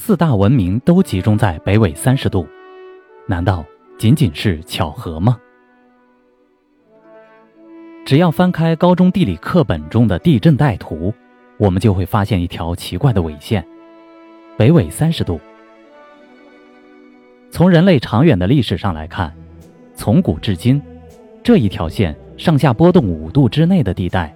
[0.00, 2.46] 四大文明都集中在北纬三十度，
[3.26, 3.64] 难道
[3.98, 5.36] 仅仅是巧合吗？
[8.06, 11.12] 只要翻开高中地理课本中的地震带图，
[11.58, 13.66] 我们就会发现一条奇怪的纬线——
[14.56, 15.38] 北纬三十度。
[17.50, 19.34] 从人类长远的历史上来看，
[19.94, 20.80] 从古至今，
[21.42, 24.34] 这一条线上下波动五度之内的地带，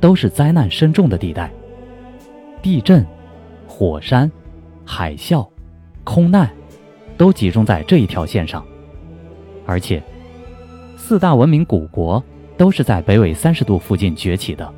[0.00, 1.50] 都是灾难深重的地带。
[2.62, 3.04] 地震、
[3.66, 4.30] 火山、
[4.90, 5.46] 海啸、
[6.02, 6.50] 空难，
[7.18, 8.64] 都集中在这一条线上。
[9.66, 10.02] 而且，
[10.96, 12.24] 四大文明古国。
[12.58, 14.68] 都是在北纬三十度附近崛起的。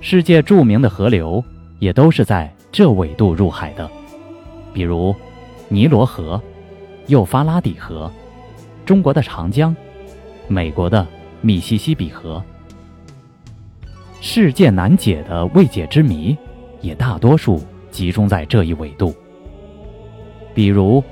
[0.00, 1.42] 世界著名的河流
[1.80, 3.90] 也都是在这纬度入海的，
[4.72, 5.12] 比如
[5.68, 6.40] 尼罗河、
[7.08, 8.08] 幼发拉底河、
[8.84, 9.74] 中国的长江、
[10.46, 11.04] 美国的
[11.40, 12.40] 密西西比河。
[14.20, 16.38] 世界难解的未解之谜，
[16.80, 17.60] 也大多数
[17.96, 19.14] 集中在这一纬度。
[20.52, 21.02] 比如，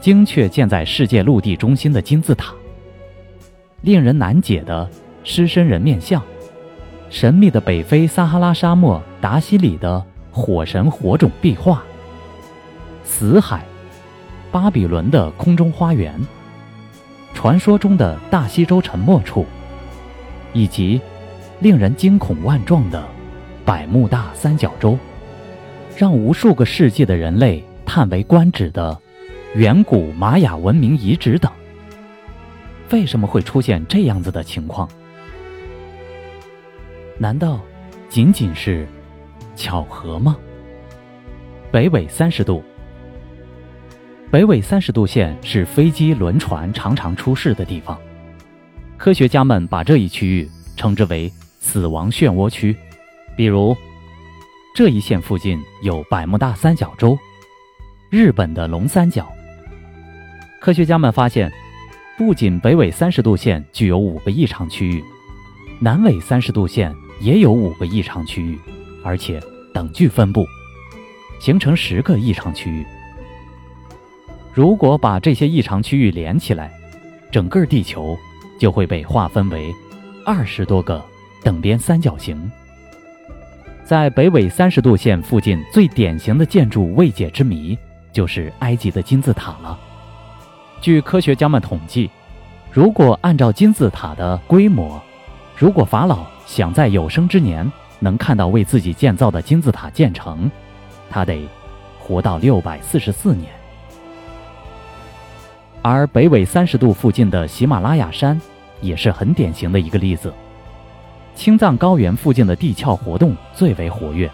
[0.00, 2.54] 精确建在世界陆地中心的金字塔。
[3.80, 4.88] 令人难解的
[5.24, 6.22] 狮身人面像，
[7.08, 11.82] 神秘的北非撒哈拉沙漠达西里的火神火种壁画，
[13.02, 13.64] 死海，
[14.52, 16.14] 巴比伦的空中花园，
[17.34, 19.44] 传说中的大西洲沉没处，
[20.52, 21.00] 以及
[21.58, 23.02] 令人惊恐万状的
[23.64, 24.96] 百慕大三角洲，
[26.00, 28.98] 让无数个世纪的人类叹为观止的
[29.54, 31.52] 远古玛雅文明遗址等。
[32.90, 34.88] 为什么会出现这样子的情况？
[37.18, 37.60] 难道
[38.08, 38.88] 仅仅是
[39.54, 40.38] 巧合吗？
[41.70, 42.64] 北纬三十度，
[44.30, 48.00] 北纬三十度线是飞机、轮船常常出事的地方。
[48.96, 52.74] 科学家们把这一区域称之为“死亡漩涡区”。
[53.36, 53.76] 比如，
[54.74, 57.18] 这一线附近有百慕大三角洲、
[58.08, 59.30] 日本的龙三角。
[60.60, 61.50] 科学家们发现。
[62.18, 65.02] 不仅北纬三十度线具有五个异常区域，
[65.80, 68.58] 南纬三十度线也有五个异常区域，
[69.02, 69.40] 而且
[69.72, 70.44] 等距分布，
[71.40, 72.84] 形成十个异常区域。
[74.52, 76.70] 如果把这些异常区域连起来，
[77.32, 78.14] 整个地球
[78.58, 79.74] 就会被划分为
[80.26, 81.02] 二十多个
[81.42, 82.52] 等边三角形。
[83.90, 87.76] 在北纬三十度线附近最典型的建筑未解之谜，
[88.12, 89.76] 就是埃及的金字塔了。
[90.80, 92.08] 据科学家们统计，
[92.70, 95.02] 如果按照金字塔的规模，
[95.56, 97.68] 如果法老想在有生之年
[97.98, 100.48] 能看到为自己建造的金字塔建成，
[101.10, 101.42] 他得
[101.98, 103.50] 活到六百四十四年。
[105.82, 108.40] 而北纬三十度附近的喜马拉雅山
[108.80, 110.32] 也是很典型的一个例子。
[111.40, 114.30] 青藏高原附近的地壳活动最为活跃，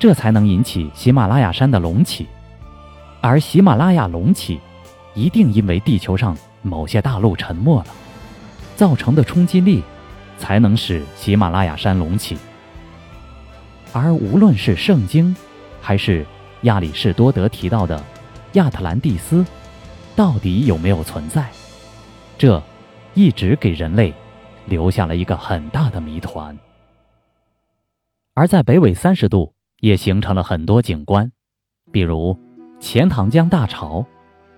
[0.00, 2.26] 这才能引起喜马拉雅山的隆起，
[3.20, 4.58] 而喜马拉雅隆起。
[5.14, 7.86] 一定因为地球上某些大陆沉没了，
[8.74, 9.84] 造成的冲击力，
[10.36, 12.36] 才能使喜马拉雅山隆起。
[13.92, 15.36] 而无论是圣经，
[15.80, 16.26] 还是
[16.62, 18.02] 亚里士多德提到的
[18.54, 19.46] 亚特兰蒂斯，
[20.16, 21.46] 到底有没有存在？
[22.36, 22.60] 这，
[23.14, 24.12] 一直给人类
[24.66, 26.56] 留下了一个很大的谜团。
[28.34, 31.32] 而在北纬三十度，也形成了很多景观，
[31.90, 32.38] 比如
[32.78, 34.06] 钱塘江大潮。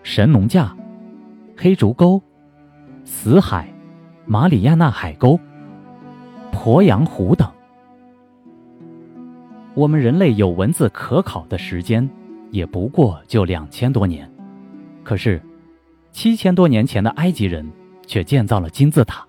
[0.05, 0.75] 神农架、
[1.55, 2.23] 黑竹沟、
[3.05, 3.69] 死海、
[4.25, 5.39] 马里亚纳海沟、
[6.51, 7.51] 鄱阳湖等。
[9.75, 12.09] 我们人类有文字可考的时间，
[12.51, 14.31] 也不过就两千多年。
[15.05, 15.43] 可是，
[16.11, 17.71] 七千多年前的埃及人
[18.07, 19.28] 却建造了金字塔。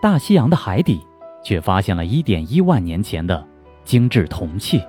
[0.00, 1.04] 大西洋的海底
[1.42, 3.46] 却发现了一点一万年前的
[3.84, 4.82] 精致铜器。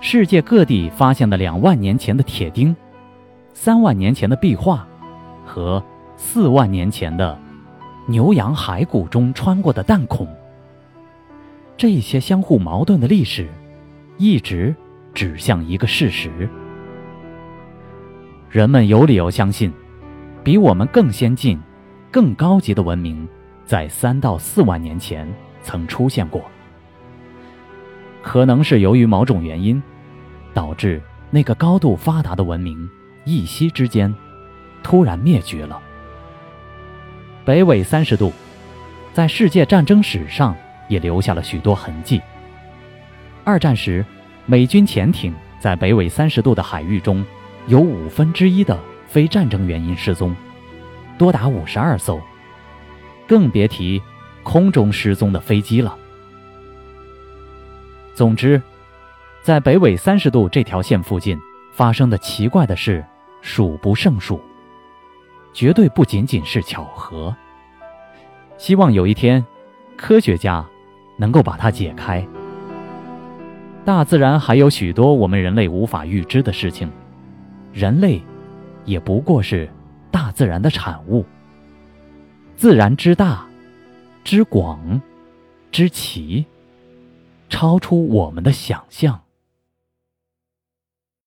[0.00, 2.74] 世界各地发现的两万年前的铁钉。
[3.54, 4.84] 三万年前的壁画，
[5.44, 5.80] 和
[6.16, 7.38] 四万年前的
[8.08, 10.26] 牛羊骸骨中穿过的弹孔，
[11.76, 13.46] 这些相互矛盾的历史，
[14.16, 14.74] 一直
[15.12, 16.48] 指向一个事实：
[18.48, 19.70] 人们有理由相信，
[20.42, 21.60] 比我们更先进、
[22.10, 23.28] 更高级的文明，
[23.72, 25.26] 在三到四万年前
[25.62, 26.44] 曾出现过。
[28.20, 29.82] 可能是由于某种原因，
[30.52, 32.86] 导致那个高度发达的文明。
[33.24, 34.14] 一夕之间，
[34.82, 35.80] 突然灭绝了。
[37.46, 38.30] 北纬三十度，
[39.14, 40.54] 在世界战争史上
[40.86, 42.20] 也留下了许多痕迹。
[43.42, 44.04] 二战时，
[44.44, 47.24] 美军潜艇在北纬三十度的海域中，
[47.68, 50.36] 有五分之一的非战争原因失踪，
[51.16, 52.20] 多达五十二艘，
[53.32, 54.02] 更别提
[54.42, 55.96] 空中失踪的飞机了。
[58.14, 58.60] 总之，
[59.40, 61.40] 在北纬三十度这条线附近
[61.72, 63.02] 发生的奇怪的事
[63.40, 64.38] 数不胜数，
[65.54, 67.34] 绝对不仅仅是巧合。
[68.58, 69.42] 希望有一天，
[69.96, 70.62] 科学家
[71.16, 72.22] 能够把它解开。
[73.82, 76.92] 大自然还有许多我们人类无法预知的事情，
[77.72, 78.20] 人类
[78.84, 79.70] 也不过是
[80.10, 81.24] 大自然的产物。
[82.62, 83.44] 自然之大、
[84.22, 85.00] 之广、
[85.72, 86.46] 之奇，
[87.50, 89.20] 超出我们的想象。